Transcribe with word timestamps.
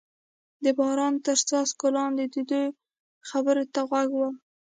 د 0.63 0.65
باران 0.77 1.13
تر 1.25 1.37
څاڅکو 1.49 1.87
لاندې 1.97 2.23
د 2.33 2.35
دوی 2.49 2.65
خبرو 3.29 3.63
ته 3.73 3.79
غوږ 3.89 4.09
ووم. 4.15 4.35